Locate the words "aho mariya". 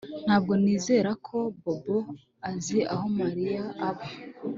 2.93-3.63